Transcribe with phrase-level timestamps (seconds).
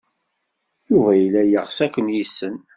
[0.89, 2.55] Yuba yella yeɣs ad ken-yessen.